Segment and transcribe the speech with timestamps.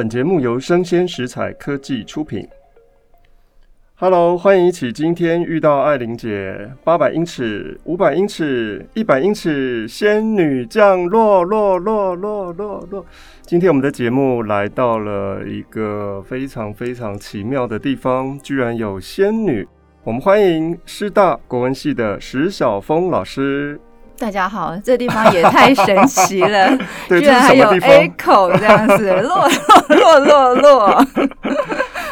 [0.00, 2.48] 本节目由生鲜食材科技出品。
[3.96, 6.70] Hello，欢迎一起今天遇到爱玲姐。
[6.82, 13.04] 八百英尺、五百英尺、一百英尺，仙女降落，落落落落落。
[13.42, 19.68] 今天我们的节目来到了一个非常非常奇妙的地方，居然有仙女。
[20.02, 23.78] 我们欢迎师大国文系的石晓峰老师。
[24.20, 26.76] 大家好，这地方也太神奇了，
[27.08, 29.48] 居然还有 echo 这样子， 落
[29.88, 31.06] 落落落落。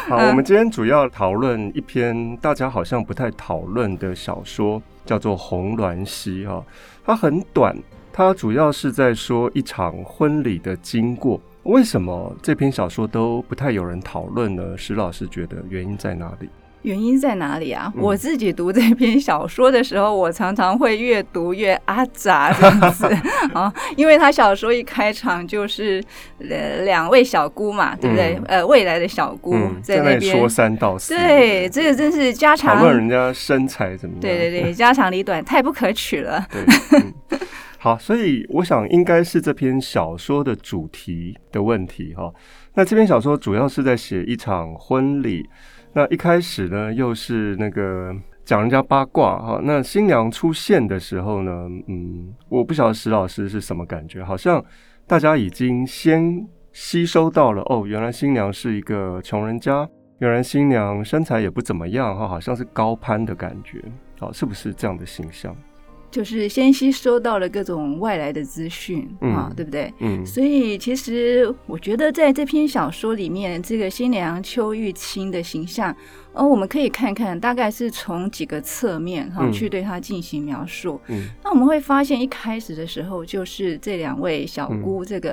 [0.07, 6.63] 好，我们今天主要讨论一篇大家好像不太讨论的小说，叫做《红鸾溪》哈。
[7.05, 7.77] 它很短，
[8.11, 11.39] 它主要是在说一场婚礼的经过。
[11.63, 14.75] 为什么这篇小说都不太有人讨论呢？
[14.75, 16.49] 石老师觉得原因在哪里？
[16.83, 17.91] 原因在哪里啊？
[17.95, 23.05] 嗯、我自己读这篇小说的时候，我常常会越读越阿杂这样子
[23.53, 26.03] 啊，因为他小说一开场就是
[26.39, 28.35] 呃两位小姑嘛，对不对？
[28.47, 34.21] 嗯、呃，未来的小姑在那边、嗯、说三道四，对，这个真是家常讨论人家身材怎么样？
[34.21, 36.45] 对对对，家长里短，太不可取了。
[36.49, 36.63] 对，
[36.97, 37.39] 嗯、
[37.77, 42.31] 好，所以我想应该是这篇小说的主题的问题哈。
[42.75, 45.45] 那这篇小说主要是在写一场婚礼。
[45.93, 49.59] 那一开始呢，又是那个讲人家八卦哈。
[49.63, 51.51] 那新娘出现的时候呢，
[51.87, 54.63] 嗯，我不晓得石老师是什么感觉，好像
[55.07, 63.83] 大家已经先吸收到了哦，原来新娘是一个穷人家，原来新娘身材也不怎么样哈，好像是高攀的感觉，
[64.19, 65.55] 好，是不是这样的形象？
[66.11, 69.93] 就是先吸收到了各种外来的资讯啊，嗯、对不对？
[69.99, 75.95] 嗯，所以其实我觉得在这篇小说里面，这个新娘邱玉清的形象。
[76.31, 81.01] 哦，我们可以看看，大概是从几个侧面哈、嗯、去对她进行描述。
[81.07, 85.31] 嗯，那我们会发现，一开始的时候就是这两位小姑，这个、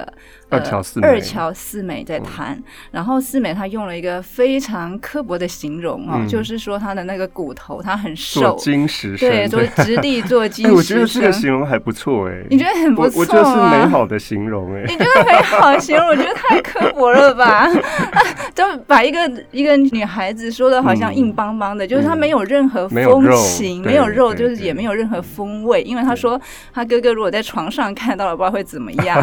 [0.48, 16.06] 嗯、二乔四二乔四美在谈，嗯、然后四美她用了一个非常刻薄的形容啊，嗯、就是说她的那个骨头她很瘦，金石生，对，说直立坐金我觉得这个形容还不错哎，你觉得很不错、啊、我，我觉得是美好的形容哎，你觉得美好的形容？
[16.06, 17.68] 我觉得太刻薄了吧？
[18.54, 20.76] 就把一个一个女孩子说的。
[20.86, 25.82] 好像硬邦邦的，嗯、就是她没有任何风情，没有肉，就是也没有任何风味。
[25.82, 26.40] 因为她说
[26.72, 29.20] 他哥哥如果在床上看到了，不知道会怎么样。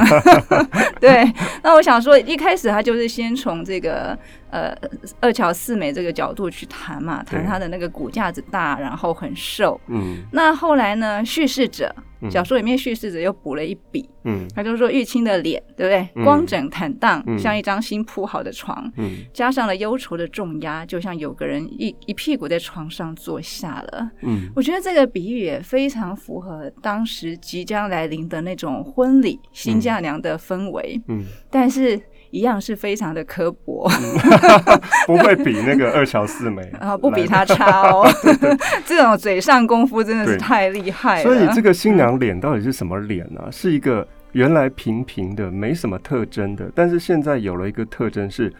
[0.99, 1.31] 对，
[1.61, 4.17] 那我想说，一开始他就是先从这个。
[4.53, 4.71] 呃，
[5.19, 9.81] 二乔四美这个角度去谈嘛，谈他的那个骨架子大，然后很瘦。
[9.87, 11.91] 嗯，那后来呢，叙事者
[12.29, 16.07] 小说里面叙事者又补了一笔，嗯，他就说玉清的脸，对不对？
[16.15, 24.11] 嗯、光整坦荡，嗯、像一张新铺好的床，嗯，加上了忧愁的重压，就像有个人一一屁股在床上坐下了。
[24.21, 31.01] 嗯，我觉得这个比喻也非常符合当时即将来临的那种婚礼新嫁娘的氛围。
[31.07, 31.99] 嗯，嗯但是。
[32.33, 33.87] 一样是非常的刻薄，
[35.05, 38.03] 不会比那个二乔四美 啊，不比他差哦。
[38.87, 41.23] 这种嘴上功夫真的是太厉害了。
[41.23, 43.47] 所以这个新娘脸到底是什么脸呢？
[43.51, 48.51] 是一个原来平平的、没什么特征的，但是现在有了一个特征是。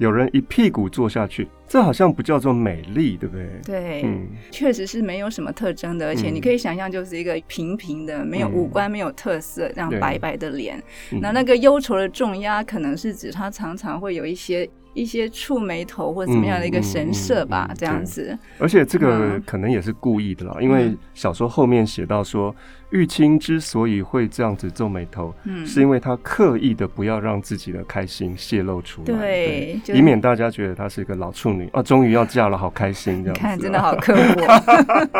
[0.00, 3.46] 有人一屁股坐下去，这好像不叫做美丽，对不对？
[3.62, 10.82] 对，嗯，确实是没有什么特征的，而且你可以想象，就是一个平平的、没有五官、没有特色、这样白白的脸。
[11.20, 14.68] 那那个忧愁的重压，可能是指他常常会有一些。
[14.92, 18.38] 一些触眉头或者什么样的一个神色吧，嗯嗯嗯、这样子。
[18.58, 22.54] 而且这个可能也是故意的啦，嗯、因为小说后面写到说，
[22.90, 33.40] 玉清之所以会这样子皱眉头，嗯，是因为他刻意的不要让自己的开心泄露出来，对，以免大家觉得她是一个老处女啊， 终于要嫁了，好开心这样子。
[33.40, 34.44] 看，真的好刻薄。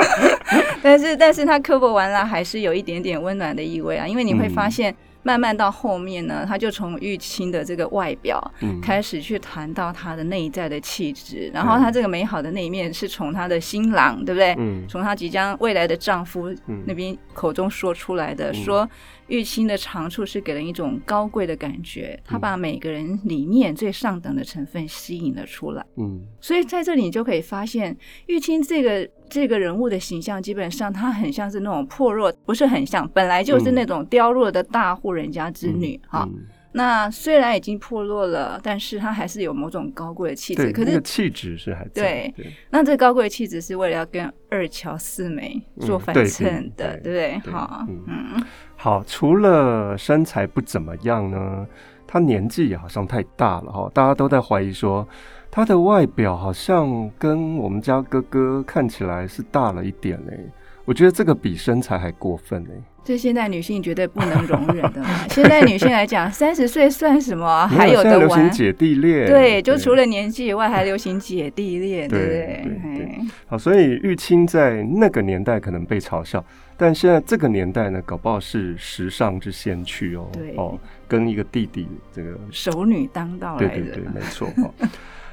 [0.83, 4.95] 但是，但是他刻薄完了，还是有一点点温暖的意味啊，因为你会发现。
[5.23, 8.43] 嗯慢慢到后面呢，他就从玉清的这个外表
[8.83, 14.55] 开始去谈到他的内在的气质，嗯、然后他这个美好的那一面是从他的新郎，嗯、对不对？
[14.59, 16.51] 嗯，从他即将未来的丈夫
[16.87, 18.89] 那边口中说出来的，嗯、说。
[19.31, 25.87] 玉清的长处是给人一种高贵的感觉，他把每个人里面最上等的成分吸引了出来。
[25.97, 27.97] 嗯，所以在这里你就可以发现，
[28.27, 36.29] 玉清这个这个人物的形象，基本上他很像是那种破弱，不是很像，本来就是那种凋落的大户人家之女哈。
[36.73, 40.71] 那虽然已经破落了，但是他还是有某种高贵的气质。
[40.73, 41.93] 可是气质是还在。
[41.93, 42.35] 对，
[42.71, 47.53] 那这高贵的气质是为了要跟二乔四美做反衬的，对不对？
[47.53, 48.43] 好，嗯。
[48.77, 51.67] 好，除了身材不怎么样呢，
[52.07, 55.07] 他年纪也好像太大了哈，大家都在怀疑说
[55.51, 60.39] 他的外表好像跟我们家哥哥看起来是大了一点嘞。
[60.87, 62.71] 我觉得这个比身材还过分嘞。
[63.03, 65.27] 这现代女性绝对不能容忍的嘛。
[65.31, 68.19] 现代女性来讲，三十岁算什么、还有的玩。
[68.21, 69.27] 流行姐弟恋。
[69.27, 72.63] 对，就除了年纪以外，还流行姐弟恋，对不对？
[72.97, 73.19] 对。
[73.47, 76.45] 好，所以玉清在那个年代可能被嘲笑，
[76.77, 80.29] 但现在这个年代呢，搞不好是时尚之先驱哦。
[80.33, 83.69] 对哦，跟一个弟弟这个熟女当道来的。
[83.69, 84.49] 对对对，没错。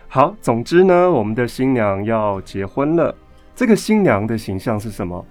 [0.07, 3.13] 好，总之呢，我们的新娘要结婚了。
[3.55, 5.25] 这个新娘的形象是什么？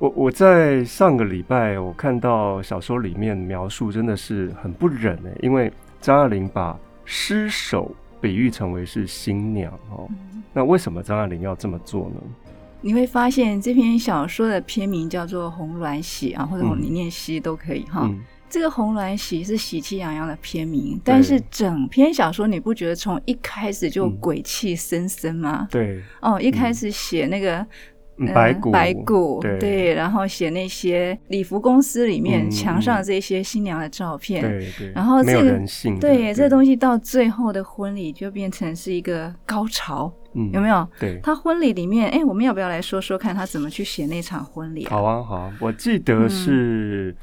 [0.00, 5.70] 我我在上个礼拜我看到小说里面描述，真的是很不忍哎，因为
[6.00, 6.74] 张爱玲把
[7.04, 10.08] 尸首比喻成为是新娘哦。
[10.08, 12.20] 嗯、那为什么张爱玲要这么做呢？
[12.80, 18.10] 你会发现这篇小说的篇名叫做《红鸾喜》啊，或者你念西都可以哈。
[18.48, 25.68] 这个红鸾喜是喜气洋洋的篇名，但是整篇小说你不觉得从一开始就鬼气森森吗？
[25.70, 27.64] 对，哦，一开始写那个
[28.34, 35.60] 白骨，白骨，对，然后写那些礼服公司里面墙上这些新娘的照片，对对，然后这个
[36.00, 40.88] 对这东西到最后的婚礼就变成是一个高潮，嗯有没有？
[40.98, 44.86] 对，他婚礼里面，哎，我们要不要来说说看他怎么去写那场婚礼？
[44.86, 47.16] 好啊，好啊，我记得是。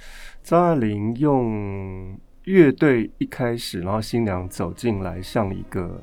[0.43, 6.01] 张爱玲用乐队一开始，然后新娘走进来，像一个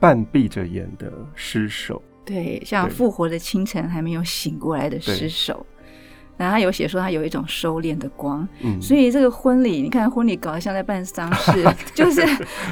[0.00, 5.66] 半闭着眼的尸首，对，像复活的清晨还没有醒过来的尸首。
[6.36, 11.64] 然后他有写说他有一种收敛的光，嗯，所以这个婚礼，你看婚礼搞得像在办丧事，
[11.94, 12.22] 就是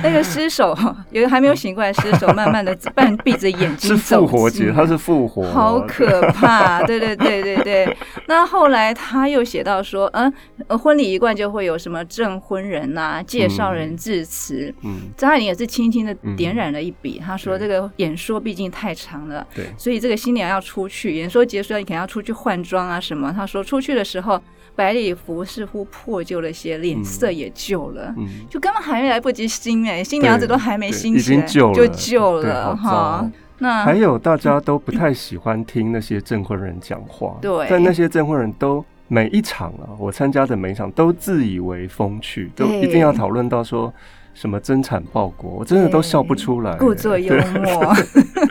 [0.02, 0.76] 那个尸首，
[1.10, 7.96] 有个还没有醒过来尸首，慢慢的 半闭着眼睛走，是复活节，他是复活，好可怕，对对对对对。
[8.26, 10.32] 那后来他又写到说，嗯，
[10.78, 23.62] 婚礼一贯就会有什么证婚人呐、介绍人致辞，嗯，张爱玲也是轻轻的点染了一笔，他说这个演说毕竟太长了，对，所以这个新娘要出去，演说结束了，你可能要出去换装啊什么，他说。
[23.64, 24.40] 出去的时候，
[24.74, 33.30] 白礼服似乎破旧了些，脸色也旧了，嗯嗯、就根本还没来不及新哎，新娘子都还没新起来就旧了哈。
[33.58, 43.92] 那还有大家都不太喜欢听那些证婚人讲话，对，但那些证婚人都每一场啊，我参加的每一场都自以为风趣，都一定要讨论到说
[44.34, 47.94] 什么增产报国，我真的都笑不出来，故作幽默。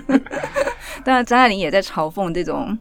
[1.03, 2.77] 当然，张爱玲也在嘲讽这种。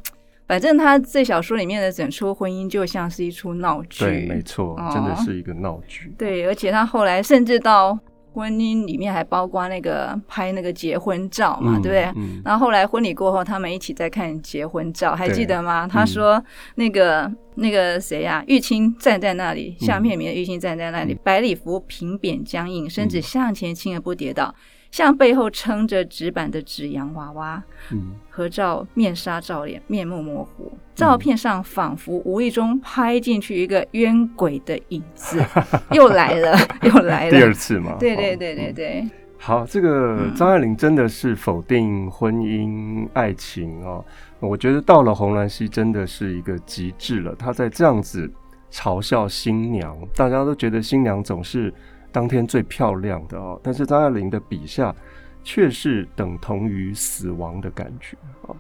[0.50, 6.12] 反正他这小说里面的整出婚姻就像是一出闹剧，对，没错，哦、真的是一个闹剧。
[6.18, 7.96] 对，而且他后来甚至到
[8.32, 12.02] 婚姻里面还包括那个拍那个结婚照嘛，嗯、对不对？
[12.16, 15.86] 嗯、然后后来婚礼过后，他们一起在看结婚照，还记得吗？
[15.86, 16.44] 他说
[16.74, 24.52] 那个、嗯、那个谁呀、啊，玉清站在那里，相片里面的玉清站在那里，嗯、白礼服平扁僵硬，身子向前倾而不跌倒。
[24.90, 30.72] 像背后撑着纸板的纸洋娃娃，嗯，合照面纱罩脸，面目模糊。
[30.96, 35.40] 照片上仿佛无意中拍进去一个冤鬼的影子，
[35.92, 37.96] 又来了， 又来了，第二次嘛？
[38.00, 39.08] 对对对对对。
[39.38, 44.04] 好，这个张爱玲真的是否定婚姻爱情哦？
[44.40, 47.34] 我觉得到了《红鸾溪》真的是一个极致了。
[47.36, 48.30] 她在这样子
[48.72, 51.72] 嘲笑新娘，大家都觉得新娘总是。
[52.12, 54.94] 当天最漂亮的哦，但是张爱玲的笔下
[55.42, 58.54] 却是等同于死亡的感觉啊。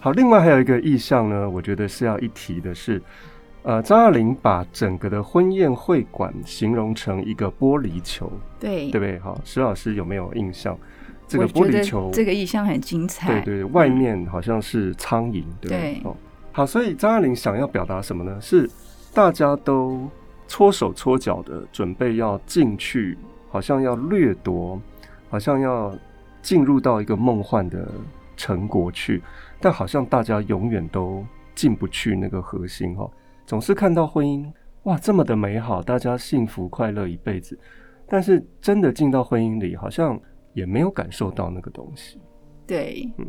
[0.00, 3.02] 好，另外还有一个意象呢，我觉得是要一提的是，
[3.62, 8.30] 呃，张爱玲把整个的婚宴会馆形容成一个玻璃球，
[8.60, 9.18] 对，对不对？
[9.18, 10.78] 好，石老师有没有印象？
[11.26, 13.40] 这个玻璃球，这个意象很精彩。
[13.40, 16.16] 对对，外面好像是苍蝇，对，对哦。
[16.52, 18.40] 好，所以张爱玲想要表达什么呢？
[18.40, 18.68] 是
[19.12, 20.08] 大家都。
[20.48, 23.16] 搓手搓脚的准备要进去，
[23.50, 24.80] 好像要掠夺，
[25.28, 25.96] 好像要
[26.42, 27.86] 进入到一个梦幻的
[28.36, 29.22] 成果去，
[29.60, 31.24] 但好像大家永远都
[31.54, 33.08] 进不去那个核心哈。
[33.46, 34.50] 总是看到婚姻
[34.84, 37.58] 哇这么的美好，大家幸福快乐一辈子，
[38.08, 40.18] 但是真的进到婚姻里，好像
[40.54, 42.18] 也没有感受到那个东西。
[42.66, 43.26] 对，嗯。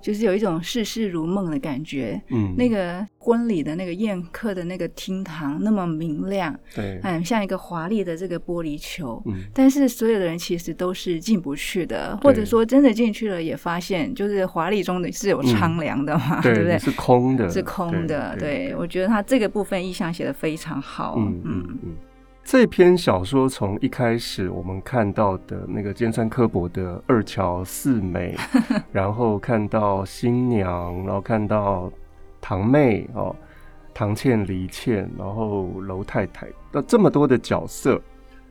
[0.00, 16.78] 就是有一种世事如梦的感觉，嗯，那个婚礼的那个宴客的那个厅堂那么明亮，对，嗯，像一个华丽的这个玻璃球，嗯，但是所有的人其实都是进不去的，或者说真的进去了也发现，就是华丽中的是有苍凉的嘛， 对不对？
[16.78, 21.40] 是空的，是空的，对，我觉得他这个部分意象写的非常好，嗯。
[21.44, 21.96] 嗯嗯。
[22.42, 28.36] 这篇小说从一开始我们看到的那个尖酸刻薄的二乔四美，
[28.90, 31.90] 然后看到新娘，然后看到
[32.40, 33.34] 堂妹哦，
[33.94, 38.00] 堂倩、黎倩，然后楼太太，那这么多的角色，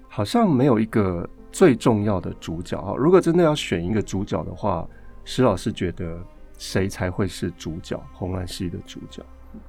[0.08, 2.96] 好像没有一个最重要的主角哈。
[2.96, 4.88] 如果真的要选一个主角的话，
[5.26, 6.18] 石老师觉得
[6.58, 8.02] 谁才会是主角？
[8.14, 9.22] 红鸾戏的主角？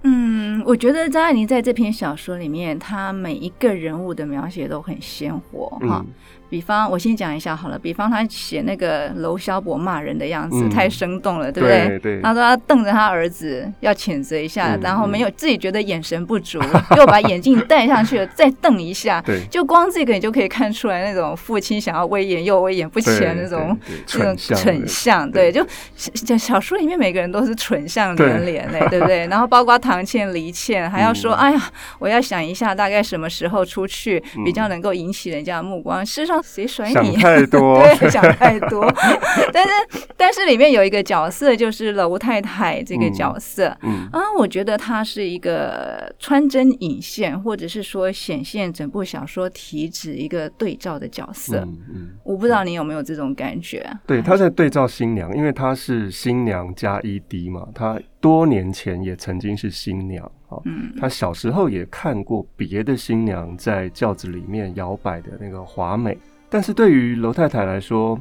[0.02, 6.04] 嗯，我觉得张爱玲在这篇小说里面，她每一个人物的描写都很鲜活哈。
[6.50, 7.78] 比方，我先讲一下好了。
[7.78, 11.86] 比方，他写那个娄萧伯骂人的样子，嗯、太生动了，对不对？
[11.86, 19.22] 对对，他说他瞪着他儿子要谴责一下，嗯、然后没有自己觉得眼神不足，嗯、 又把眼镜戴上去了，再瞪一下。
[19.24, 23.78] 对，就光这个你就可以看出来那种父亲想要威严又威严不起来那种
[24.14, 25.30] 那种蠢相。
[25.30, 25.64] 对，就
[25.94, 29.24] 小小说里面每个人都是蠢相连连嘞，对不对？
[29.30, 36.39] 然后包括唐倩、黎倩，还要说：“嗯、哎呀，我要想一下，大概什么时候出去比较能够引起人家的目光。”事实上。
[36.42, 36.92] 谁甩你？
[36.92, 38.92] 想 太多，对，想太多。
[39.52, 39.70] 但是，
[40.16, 43.76] 但是里面有一个角色，就是娄太太这个角色。
[43.82, 51.58] 嗯，嗯啊，我觉得她是一个穿针引线，或者是说显现整部小说体旨一个对照的角色。
[51.58, 53.84] 嗯，嗯，我不知道你有没有这种感觉？
[54.06, 60.30] 对，她在对照新娘，因为她是新娘加 ED 嘛，她多年前也曾经是新娘。
[60.64, 66.16] 嗯，他小时候也看过别的新娘在轿子里面摇摆的那个华美。
[66.48, 68.20] 但是对于娄太太来说，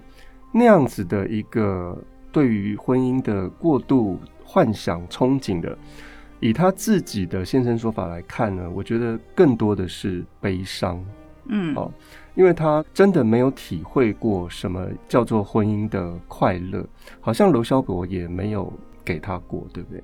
[0.51, 1.97] 那样子的一个
[2.31, 5.77] 对于婚姻的过度幻想、憧憬的，
[6.39, 11.03] 以她自己的现身说法来看呢，我觉得更多的是悲伤。
[11.51, 11.91] 嗯，哦，
[12.35, 16.85] 因为她真的没有体会过什么叫做婚姻的快乐，
[17.19, 18.71] 好像娄萧伯也没有
[19.03, 20.03] 给她过，对不对？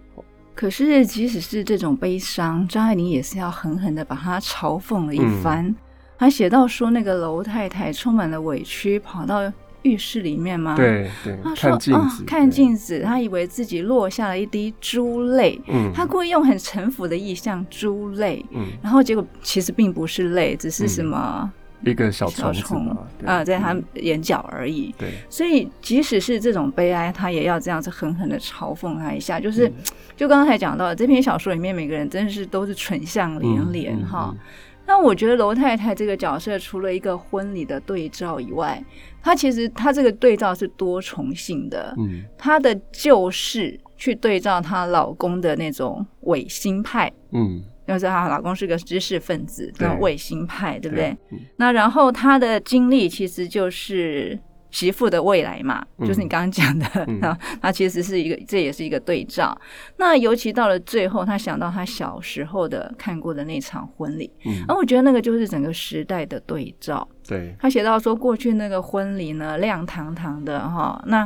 [0.55, 5.67] 可是即使是这种悲伤，张爱玲也是要狠狠的把她嘲讽了一番。
[5.67, 5.75] 嗯
[6.17, 10.73] 还写到说，那个楼太太充满了委屈，跑到浴室里面吗？
[10.73, 15.61] 对对，看镜子，哦，看镜子，他以为自己落下了一滴珠泪。
[15.67, 18.45] 嗯，他故意用很城府的意象，珠泪。
[18.51, 21.51] 嗯，然后结果其实并不是泪，只是什么、嗯、
[21.83, 24.93] 一个小虫啊、呃，在他眼角而已。
[24.97, 29.39] 对，所以即使是这种悲哀，他也要这样子狠狠的嘲讽他一下。
[29.39, 29.73] 就是，嗯、
[30.15, 34.29] 就刚才讲到这篇小说里面，每个人真的是都是蠢相连连哈。
[34.31, 34.39] 嗯嗯嗯
[34.87, 38.79] 那我觉得楼太太这个角色，除了一个婚礼的对照以外，
[39.19, 41.91] 她其实她这个对照是多重性的。
[41.97, 47.11] 嗯，她的旧事去对照她老公的那种伪心派。
[47.31, 51.15] 嗯，要知道她老公是个知识分子，那卫星派，对不对？
[51.29, 54.39] 对，那然后她的经历其实就是。
[54.71, 59.57] 媳妇的未来嘛，就是你刚刚讲的，嗯、啊，他其实是一个，这也是一个对照。
[59.95, 67.07] 那尤其到了最后，她想到她小时候的看过的那场婚礼，嗯，而我觉得那个就是整个时代的对照。
[67.25, 71.25] 对，他写到说，过去那个婚礼呢，亮堂堂的哈，那。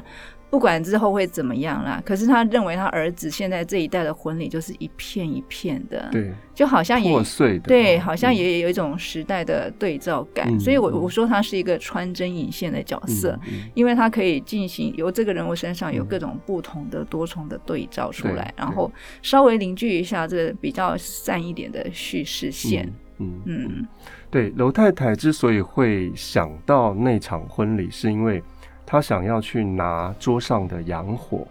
[0.49, 10.47] 不管之后会怎么样啦，可是他认为他儿子现在这一代的婚礼就是一片一片的，对，就好像也破碎的，对，好像也有一种时代的对照感。
[10.49, 18.91] 嗯、所以我我说他是一个穿针引线的角色，嗯嗯、因为他可以进行由这个人物身上有各种不同的多重的对照出来，嗯、然后
[19.21, 22.91] 稍微凝聚一下这比较散一点的叙事线。
[23.19, 23.87] 嗯嗯，嗯
[24.31, 28.41] 对，娄太太之所以会想到那场婚礼，是因为。
[28.91, 31.47] 他想要去拿桌上的洋火，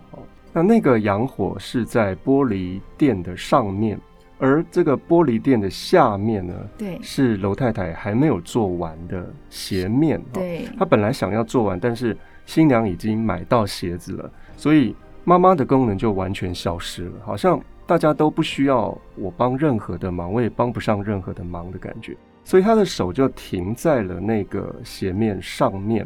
[0.53, 3.97] 那那个洋火是在玻璃垫的上面，
[4.41, 10.21] 而这个玻璃垫的下面呢，对，是楼太太还没有做完的鞋面。
[10.33, 26.05] 对，她本来想要做完，但是新娘已经买到鞋子了，所以妈妈的功能就完全消失了，好像大家都不需要我帮任何的忙，我也帮不上任何的忙的感觉，所以她的手就停在了那个鞋面上面。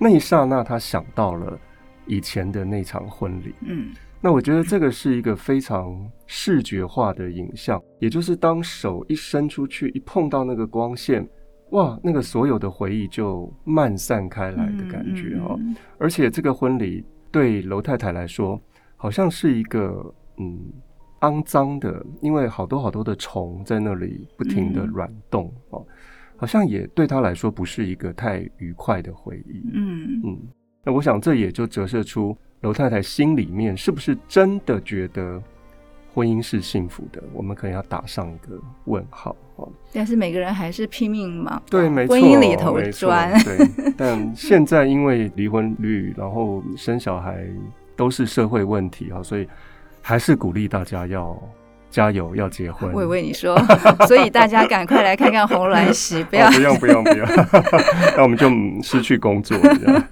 [0.00, 1.58] 那一刹那，他想到了
[2.06, 3.54] 以前的那场婚礼。
[3.60, 11.28] 嗯，那我觉得这个是一个非常视觉化的影像，也就是当手一伸出去，一碰到那个光线，
[11.72, 15.54] 哇，那个所有的回忆就漫散开来的感觉哦。
[15.58, 18.58] 嗯嗯嗯、而且这个婚礼对娄太太来说，
[18.96, 20.58] 好像是一个嗯
[21.20, 25.86] 肮脏的，因为好多好多的虫在那里不停的软动哦。
[26.40, 29.62] 嗯好像也对他来说不是一个太愉快的回忆。
[29.74, 30.38] 嗯嗯，
[30.82, 35.38] 那我想这也就折射出娄太太心里面是不是真的觉得
[36.14, 37.22] 婚姻是幸福的？
[37.34, 39.36] 我们可能要打上一个问号。
[39.92, 43.30] 但是每个人还是拼命嘛，对，没错，婚姻里头钻。
[43.44, 47.46] 对，但现在因为离婚率，然后生小孩
[47.94, 49.46] 都是社会问题啊，所以
[50.00, 51.38] 还是鼓励大家要。
[51.90, 52.92] 加油，要结婚！
[52.92, 53.58] 我为你说，
[54.06, 57.26] 所以大家赶快来看看红鸾喜， 不要、哦、不用不用不用，
[58.16, 58.48] 那我们就
[58.82, 60.04] 失去工作了。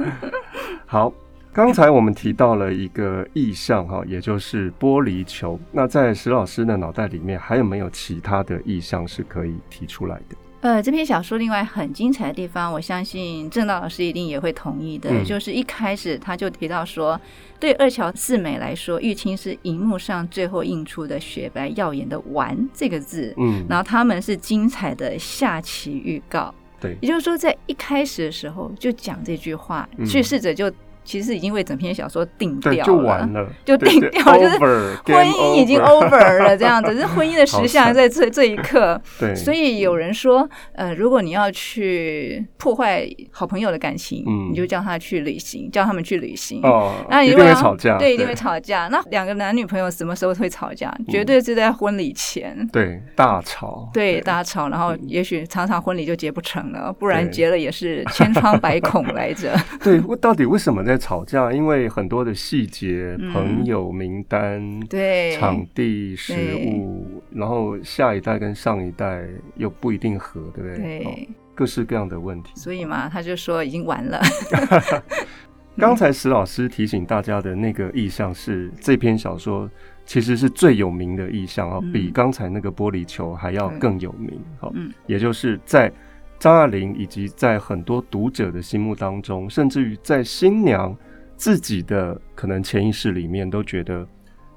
[0.87, 1.13] 好，
[1.53, 5.59] 刚才我们提到了一个意象哈，也就是玻璃球。
[5.71, 10.37] 那在石老师的脑袋里面，还有没有其他的意象是可以提出来的？
[10.61, 17.21] 呃，这篇小说另外很精彩的地方，我相信郑道老师一定也会同意的，嗯、就是一开始他就提到说，
[17.61, 30.73] 对二乔四美来说，玉清是荧幕上最后映出的雪白耀眼的“完”这个字，嗯，然后他们是精彩的下棋预告，对，也就是说在一开始的时候就讲这句话，叙事者就。
[31.09, 39.01] 其实已经为整篇小说定掉了，就完了，就定掉了，就是 婚姻已经 over 了，这样子，是婚姻的实相在这这一刻。
[39.19, 46.61] 对，所以有人说，呃，如果你要去破坏好朋友的感情，你就叫他去旅行，叫他们去旅行。
[46.63, 48.87] 哦，那一定会吵架，对，一定会吵架。
[48.89, 50.95] 那两个男女朋友什么时候会吵架？
[51.09, 59.57] 绝对是在婚礼前，对，大吵，对，大吵，然后也许常常婚礼就结不成了，不然结了也是千疮百孔来着。
[59.83, 60.98] 对，到底为什么在？
[60.99, 66.35] 吵架，因为很多的细节，嗯、朋友名单、对场地、食
[66.67, 69.25] 物，然后下一代跟上一代
[69.55, 70.77] 又不一定合，对不对？
[70.77, 71.15] 对、哦，
[71.55, 72.51] 各式各样的问题。
[72.57, 74.21] 所以嘛，他就说已经完了。
[75.79, 79.71] 刚才石老师提醒大家的那个意象是这篇小说
[80.05, 84.41] 其实是最有名的意象啊，嗯、比刚才那个玻璃球还要更有名。
[84.59, 85.93] 好嗯，也就是在。
[86.39, 90.97] 张爱玲以及在很多读者的心目当中，甚至于在新娘
[91.37, 94.07] 自己的可能潜意识里面，都觉得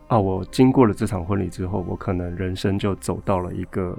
[0.07, 3.97] 啊，我经过了这场婚礼之后，我可能人生就走到了一个。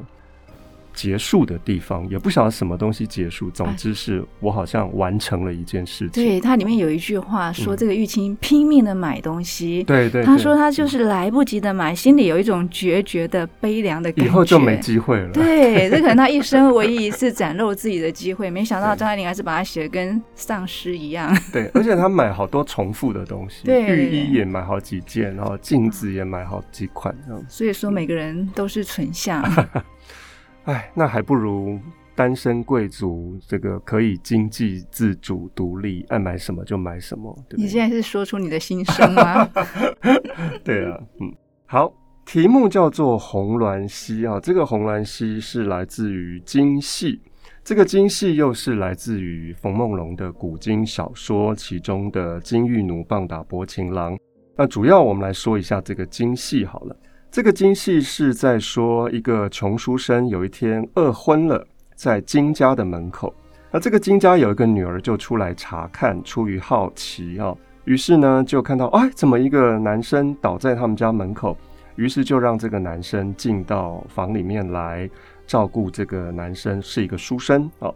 [0.94, 6.24] 结束的地方也不晓得什么东西结束，总之是我好像完成了一件事情。
[6.24, 15.32] 对，它里面有一句话说，这个玉清拼命的买东西，对对，他说他就是来不及的买，心里有一种决绝的悲凉的感觉，以后就没机会了。
[15.32, 21.36] 对，这可能他一生唯一一次展露自己的机会，没想到张爱玲还是把它写的跟丧尸一样。
[21.52, 27.42] 对，而且他买好多重复的东西，对，浴衣也买好几件，然后镜子也买好几款，这样。
[27.48, 29.42] 所以说每个人都是存相。
[30.64, 31.78] 哎，那还不如
[32.14, 37.62] 单身贵族，这个可以经济自主独立，爱买什么就买什么，对不对？
[37.64, 39.48] 你现在是说出你的心声吗？
[40.62, 41.34] 对啊，嗯，
[41.66, 41.92] 好，
[42.24, 47.20] 题目叫做《红鸾溪》啊，这个红鸾溪是来自于京戏，
[47.64, 54.16] 这个京戏又是来自于冯梦龙的古今小说，其中的金玉奴棒打薄情郎。
[54.54, 56.96] 那主要我们来说一下这个京戏好了。
[57.32, 63.34] 这个京戏是在说一个穷书生有一天饿昏了，在金家的门口。
[63.70, 71.56] 那这个金家有一个女儿就出来查看，出于好奇啊，于是呢就看到哎，怎么一个男生倒在他们家门口？
[71.96, 75.08] 于是就让这个男生进到房里面来
[75.46, 77.90] 照顾这个男生，是一个书生啊。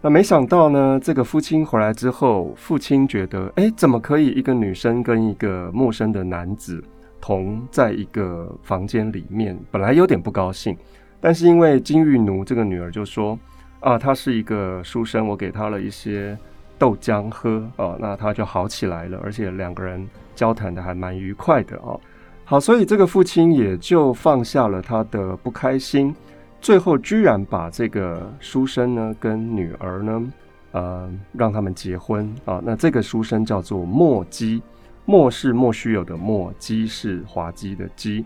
[0.00, 6.80] 那没想到呢，这个父亲回来之后，父亲觉得哎，怎么可以一个女生跟一个陌生的男子？
[7.20, 10.76] 同在一个房间里面，本来有点不高兴，
[11.20, 13.38] 但是因为金玉奴这个女儿就说
[13.80, 16.36] 啊，他是一个书生，我给他了一些
[16.78, 21.98] 豆浆喝啊，那他就好起来了，而且两个人交谈的还蛮愉快的啊。
[22.44, 26.14] 好，所以这个父亲也就放下了他的不开心，
[26.60, 30.32] 最后居然把这个书生呢跟女儿呢，
[30.72, 32.60] 呃，让他们结婚啊。
[32.64, 34.62] 那这个书生叫做莫姬。
[35.04, 38.24] 莫是莫须有的莫，姬是滑稽的姬。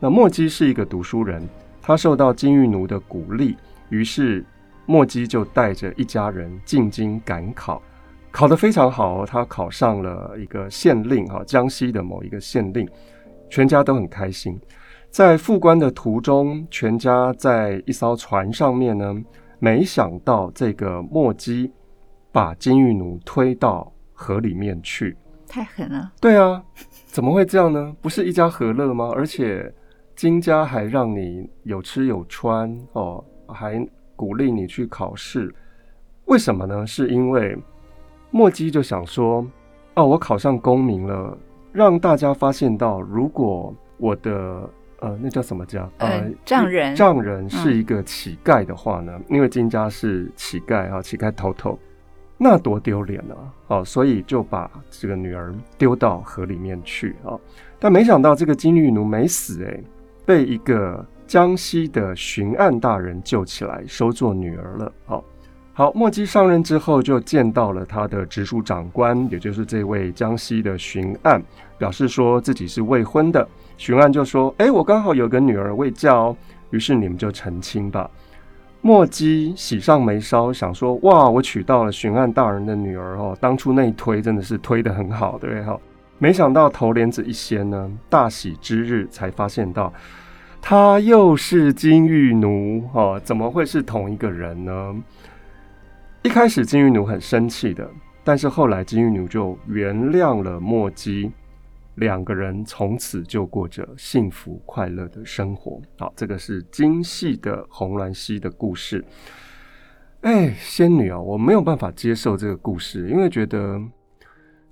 [0.00, 1.46] 那莫姬是一个读书人，
[1.80, 3.56] 他受到金玉奴的鼓励，
[3.88, 4.44] 于是
[4.84, 7.80] 莫姬就带着一家人进京赶考，
[8.30, 12.88] 考得非常好，他考上了一个县令，哈，江西的某一个县令，
[13.48, 14.60] 全家都很开心。
[15.08, 19.14] 在复官的途中，全家在一艘船上面呢，
[19.60, 21.70] 没想到这个莫姬
[22.32, 25.16] 把金玉奴推到河里面去。
[25.54, 26.10] 太狠了！
[26.20, 26.60] 对啊，
[27.06, 27.94] 怎么会这样呢？
[28.02, 29.12] 不是一家和乐吗？
[29.14, 29.72] 而且
[30.16, 33.86] 金家还让你有吃有穿哦，还
[34.16, 35.54] 鼓励你去考试，
[36.24, 36.84] 为什么呢？
[36.84, 37.56] 是因为
[38.32, 39.46] 墨姬就想说，
[39.94, 41.38] 哦，我考上功名了，
[41.70, 45.88] 让大家发现到，如果我的呃，那叫什么家？
[45.98, 49.12] 呃，丈人，丈人是一个乞丐的话呢？
[49.16, 51.78] 嗯、因为金家是乞丐啊，乞丐头头。
[52.36, 53.36] 那多丢脸啊！
[53.68, 57.38] 哦，所以就把这个女儿丢到河里面去啊。
[57.78, 59.82] 但没想到这个金玉奴没死诶，
[60.26, 64.92] 被一个江西的巡按大人救起来，收做女儿了。
[65.06, 65.24] 好，
[65.72, 71.42] 好，莫姬上任之后就见到了他的直属长官，也就是这位江西的巡按，
[71.78, 73.46] 表示说自己是未婚的。
[73.76, 76.36] 巡按就说：“诶，我刚好有个女儿未嫁哦，
[76.70, 78.10] 于是你们就成亲吧。”
[78.86, 83.34] 莫姬喜上眉梢，想说：“哇，我娶到了巡按大人的女儿哦！
[83.40, 85.64] 当初那一推真的是推得很好，对不对？
[85.64, 85.80] 哈，
[86.18, 89.90] 没想到头帘子一掀呢，大喜之日才发现到
[90.60, 94.94] 他又是金玉奴哦，怎么会是同一个人呢？
[96.20, 97.88] 一开始金玉奴很生气的，
[98.22, 101.32] 但是后来金玉奴就原谅了莫姬，
[101.96, 105.80] 两个人从此就过着幸福快乐的生活。
[105.98, 109.04] 好，这个是精细的红鸾溪的故事。
[110.22, 113.80] 哎，仙女啊，我没有办法接受这个故事，因为觉得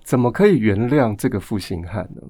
[0.02, 2.22] 怎么可以原谅这个负心汉呢？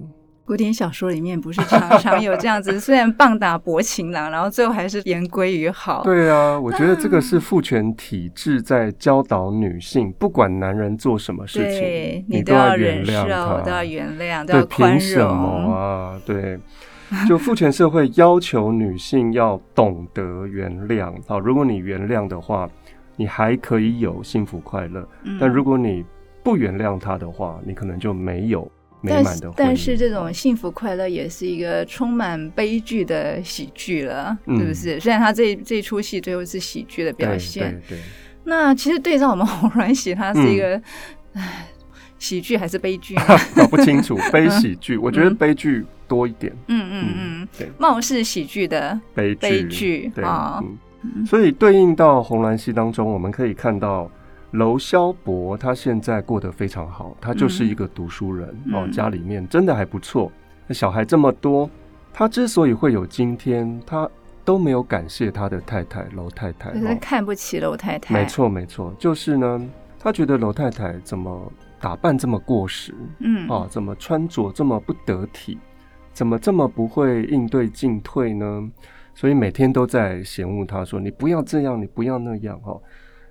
[0.45, 6.03] 古典小说里面不是常常有这样子， 虽然棒打薄情郎，然后最后还是言归于好。
[6.03, 14.99] 对啊，我觉得这个是父权体制在教导女性，不管男人做什么事情，你都要原谅他，都要原谅，都要宽容。
[14.99, 16.21] 凭什么啊？
[16.25, 16.59] 对，
[17.27, 21.13] 就父权社会要求女性要懂得原谅。
[21.25, 22.69] 好，如果你原谅的话，
[23.15, 26.03] 你还可以有幸福快乐，嗯，但如果你
[26.43, 28.69] 不原谅他的话，你可能就没有。
[29.05, 34.99] 但是，但是这种幸福快乐也是一个充满悲剧的喜剧了，嗯、是不是？
[34.99, 37.99] 虽然他这这出戏最后是喜剧的表现，对对对，
[38.45, 40.75] 那其实对照我们红鸾喜，它是一个，
[41.33, 41.43] 唉、嗯，
[42.17, 43.15] 喜剧还是悲剧？
[43.55, 46.53] 搞不清楚，悲喜剧，我觉得悲剧多一点。
[46.67, 50.63] 嗯嗯嗯，对，貌似喜剧的悲悲剧啊。
[51.27, 54.09] 所以对应到红鸾戏当中，我们可以看到。
[54.53, 60.31] 娄萧伯他现在过得非常好，他就是一个读书人哦，嗯、家里面真的还不错。
[60.67, 61.67] 那小孩这么多，
[62.13, 64.07] 他之所以会有今天，他
[64.45, 68.13] 都没有感谢他的太太娄太太，就是看不起娄太太。
[68.13, 75.57] 没错没错，就是呢，他觉得娄太太怎么打扮这么过时，嗯啊，怎么穿着这么不得体，
[76.13, 78.69] 怎么这么不会应对进退呢？
[79.15, 82.79] 所以每天都在嫌恶他说：“你不要这样，你不要那样。”哈。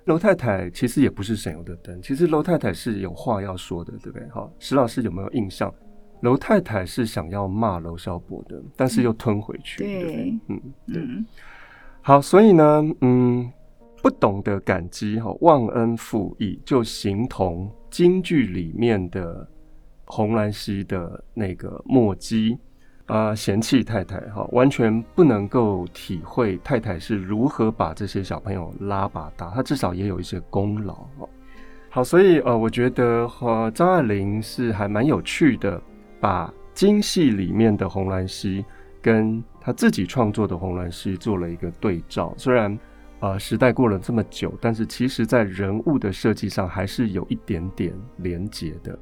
[0.05, 4.27] 娄太太其实也不是省油的灯，其实娄太太是有话要说的，对不对？
[4.29, 5.73] 好，石老师有没有印象？
[6.21, 11.01] 娄太太是想要骂娄少博的，但是又吞回去，嗯、对，对，嗯，对。
[11.01, 11.25] 嗯、
[12.01, 13.51] 好，所以呢，嗯，
[14.01, 19.47] 不懂得感激，哈，忘恩负义，就形同京剧里面的
[20.05, 22.57] 红兰溪的那个墨姬。
[23.07, 31.29] 啊，嫌弃太太哈，完全不能够体会太太是如何把这些小朋友拉拔大，他至少也有一些功劳哦。
[31.89, 35.79] 好，所以呃，我觉得和张爱玲是还蛮有趣的，
[36.19, 38.65] 把京戏里面的红鸾戏
[39.01, 42.33] 跟他自己创作的红鸾戏做了一个对照。
[42.37, 42.79] 虽然
[43.19, 48.97] 呃时代过了这么久，但是其实在人物的设计上还是有一点点连结的。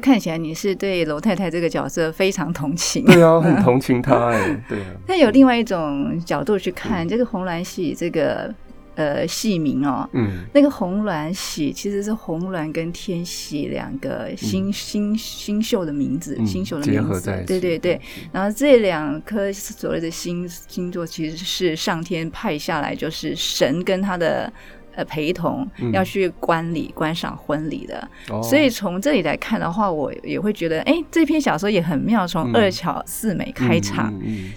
[0.00, 4.86] 看起来你是对楼太太这个角色非常同情，对啊， 很同情她哎，对啊。
[5.06, 8.52] 那有另外一种角度去看、嗯、这个红鸾戏这个
[8.94, 18.00] 呃戏名哦，嗯，那个红鸾喜其实是红鸾跟天喜两个星星星宿的名字，星宿的名字，嗯、结合在一起，对对对。
[18.32, 24.52] 然后这两颗所谓的星星座其实是上天派下来，就是神跟他的。
[24.94, 32.22] 呃，陪同要去观礼、嗯、观赏婚礼的，哦、所以从这里来看的话，我也会觉得，哎、欸，这篇小说也很妙。
[32.26, 34.10] 从二巧四美开场，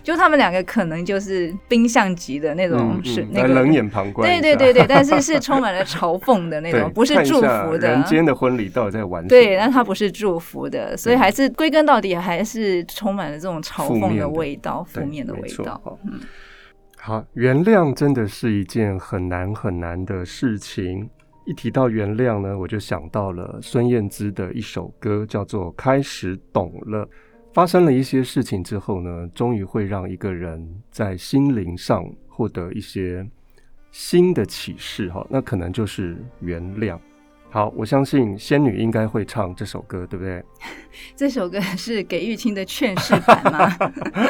[0.04, 7.90] 就他们两个可能就是冰相级的那种，是那个冷眼旁观，对对对对，但是是充满了嘲讽的那种，不是祝福的。
[7.90, 9.30] 人间的婚礼到底在玩什么？
[9.30, 16.00] 对，但它不是祝福的，所以还是归根到底还是充满了这种嘲讽的味道，负面的味道。
[16.06, 16.20] 嗯。
[17.06, 21.08] 好，原谅真的是一件很难很难的事情。
[21.46, 27.06] 一提到原谅呢，我就想到了孙燕姿的一首歌，叫做《开始懂了》。
[27.54, 33.24] 发生了一些事情之后呢，终于会让一个人在心灵上获得一些
[33.92, 35.08] 新的启示。
[35.12, 36.98] 哈，那可能就是原谅。
[37.56, 40.44] 好，我相信仙女应该会唱这首歌，对不对？
[41.16, 43.78] 这首歌是给玉清的劝世版吗？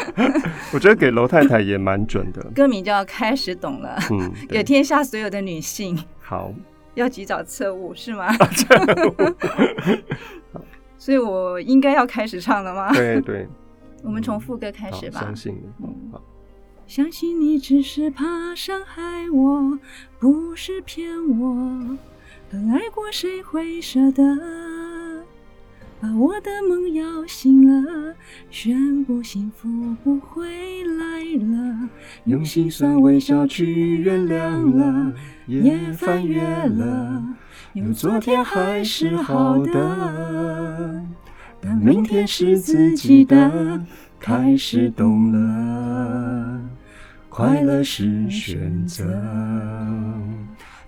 [0.72, 2.44] 我觉得给娄太太也蛮准的。
[2.54, 5.98] 歌名叫《开始懂了》，嗯，给 天下所有的女性。
[6.20, 6.54] 好，
[6.94, 8.28] 要及早彻悟，是吗？
[11.00, 12.94] 所以我应该要开始唱了吗？
[12.94, 13.48] 对对。
[14.04, 15.22] 我们从副歌开始吧。
[15.22, 16.22] 相信你，好。
[16.86, 19.02] 相信你只是怕伤害
[19.34, 19.80] 我，
[20.20, 21.10] 不是骗
[21.40, 21.98] 我。
[22.56, 24.24] 很爱过，谁会舍得？
[26.00, 28.16] 把我的梦摇醒了，
[28.50, 29.68] 宣布幸福
[30.02, 30.48] 不会
[30.86, 31.90] 来了，
[32.24, 35.14] 用心酸微笑去原谅了，
[35.48, 37.22] 也翻越了，
[37.74, 41.04] 有昨天还是好的，
[41.60, 43.84] 但明天是自己的，
[44.18, 46.62] 开始懂了，
[47.28, 49.04] 快乐是选择。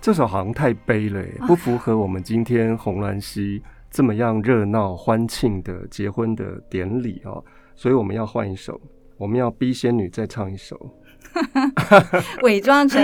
[0.00, 8.80] 这首好像太悲了，不符合我们今天红鸾溪这么样热闹欢庆的结婚的典礼哦，所以我们要换一首。
[9.16, 10.78] 我们要逼仙女再唱一首，
[12.42, 13.02] 伪装成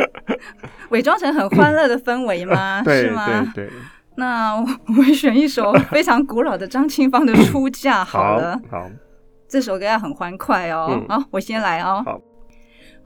[0.90, 2.84] 伪装成很欢乐的氛围吗？
[2.86, 3.50] 是吗？
[3.54, 3.72] 对对。
[4.16, 8.60] 那我们选一首非常古老的张清芳的《出嫁》好了。
[8.70, 8.90] 好，好，
[9.48, 10.88] 这首歌要很欢快哦。
[10.90, 12.02] 嗯、好，我先来哦。
[12.04, 12.20] 好。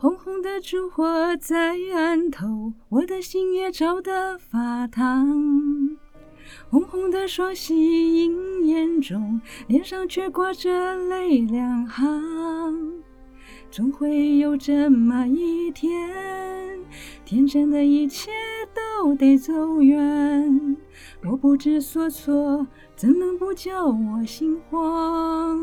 [0.01, 5.29] 红红的烛火在案头，我的心也照得发烫。
[6.71, 13.03] 红红的双喜映眼中，脸上却挂着泪两行。
[13.71, 15.93] 总会有这么一天，
[17.27, 18.31] 天真的一切
[18.73, 20.79] 都得走远。
[21.25, 25.61] 我不知所措，怎能不叫我心慌？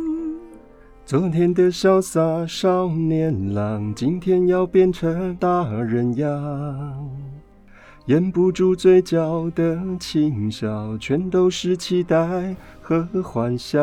[1.07, 7.09] 昨天的潇洒少年郎，今天要变成大人样。
[8.07, 13.79] 掩不住嘴角的轻笑，全都是期待和幻想。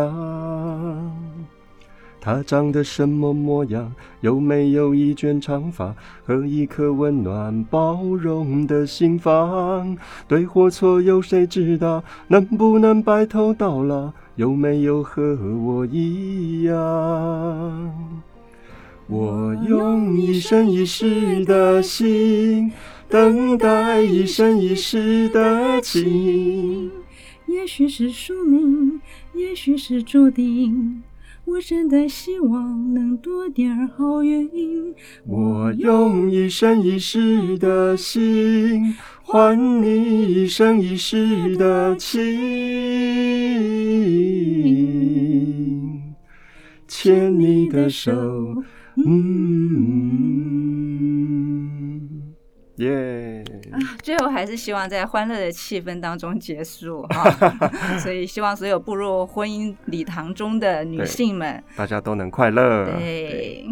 [2.25, 3.93] 他长得什么模样？
[4.23, 9.95] 有没有一卷长发和一颗温暖包容的心房？
[10.27, 12.03] 对或错，有谁知道？
[12.29, 14.11] 能不能白头到老？
[14.37, 17.93] 有没有和我一样？
[19.07, 22.73] 我用一生一世的心，
[23.07, 26.91] 等待一生一世的情。
[27.47, 29.03] 也许是宿命，
[29.35, 31.03] 也许是注定。
[31.47, 34.95] 我真的希望能多点好运。
[35.27, 42.23] 我用一生一世的心换你一生一世的情，
[46.89, 48.11] 牵你的手，
[48.97, 49.35] 嗯，
[52.77, 53.24] 耶。
[54.03, 57.31] 最后还是希望在欢乐的气氛当中结束哈，
[57.99, 62.87] 所以希望所有步入婚姻礼堂中的女性们，大家都能快乐。
[62.99, 63.67] 对，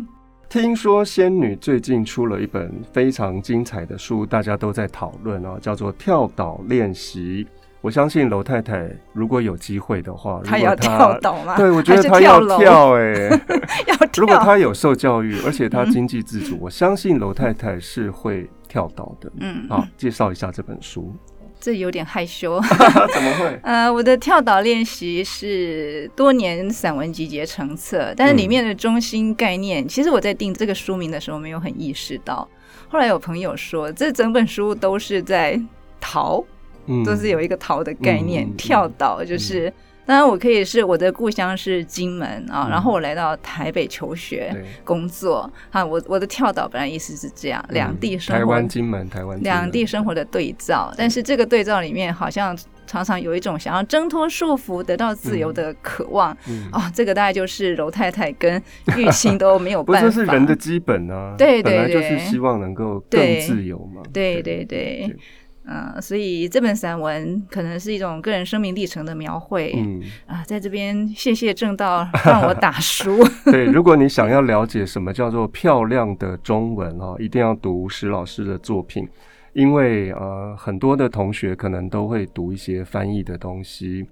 [0.49, 7.45] 听说仙女最近出了一本非常精彩的书，大家都在讨论哦，叫做《跳岛练习》。
[7.83, 11.57] 我相信楼太太如果有机会的话，她要跳岛吗？
[11.59, 13.40] 对，我觉得她要跳 哎、欸，
[13.88, 14.09] 要跳。
[14.16, 18.49] 如果她有受教育，而且她经济自主，我相信楼太太是会。
[18.73, 21.14] 跳岛的，嗯，好，介绍一下这本书。
[21.61, 22.59] 这有点害羞，
[23.12, 23.61] 怎么会？
[23.64, 32.49] 呃，我的跳岛练习是多年散文集结成册，但是里面的中心概念，嗯、其实我在定这个书名的时候没有很意识到。
[32.88, 35.61] 后来有朋友说，这整本书都是在
[36.01, 36.42] 逃，
[36.87, 39.68] 嗯、都是有一个逃的概念，嗯、跳岛就是。
[39.68, 39.73] 嗯
[40.05, 45.83] 当然，我可以是我的故乡是金门啊，嗯、然后我来到台北求学工作啊。
[45.87, 50.92] 我我的跳岛本来意思是这样，两、嗯、地生活，台湾金门，台湾两地生活的对照。
[50.99, 56.37] 但是这个对照里面，好像常常有一种想要挣脱束缚、得到自由的渴望。
[56.49, 58.61] 嗯，哦， 这个大概就是柔太太跟
[58.97, 60.09] 玉清都没有办法。
[60.09, 64.03] 不是，是人的基本啊，对对对，本来就是希望能够更自由嘛。
[64.12, 64.64] 对对对。
[64.64, 65.16] 对对
[65.64, 69.72] 嗯，所以这本散文可能是一种个人生命历程的描绘。
[69.77, 73.25] 嗯啊，在这边谢谢正道 让我打书。
[73.46, 79.09] 对，如果你想要了解什么叫做漂亮的中文哦，一定要读石老师的作品，
[79.53, 84.05] 因为呃，很多的同学可能都会读一些翻译的东西。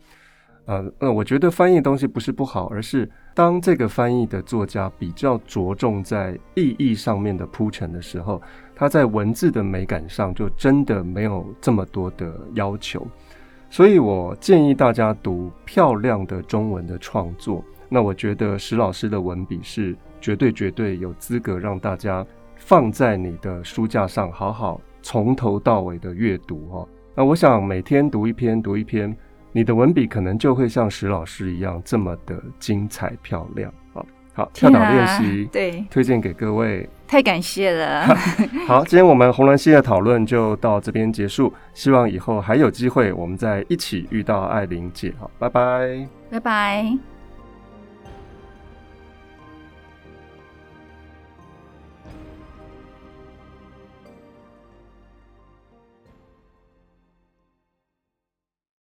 [0.67, 8.41] 呃呃，我觉得翻译的东西不是不好，而是当这个翻译的作家比较着重在意义上面的铺陈的时候。
[8.81, 13.07] 他在文字的美感上就真的没有这么多的要求，
[13.69, 17.63] 所以我建议大家读漂亮的中文的创作。
[17.91, 26.89] 那我觉得石老师的文笔是绝对绝对有资格让大家放在你的书架上，好好从头到尾的阅读哦。
[27.15, 29.15] 那我想每天读一篇读一篇，
[29.53, 33.71] 你的文笔可能就会像石老师一样这么的精彩漂亮。
[34.33, 36.89] 好，跳岛练习，对，推荐给各位。
[37.07, 38.07] 太感谢了。
[38.69, 41.53] 好， 今天我们红鸾系的讨论就到这边结束。
[41.75, 45.13] 希望以后还有机会，我们再一起遇到艾琳姐。
[45.19, 47.20] 好，拜拜，拜拜。